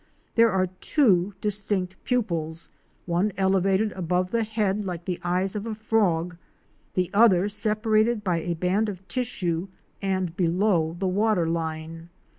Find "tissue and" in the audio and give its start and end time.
9.07-10.35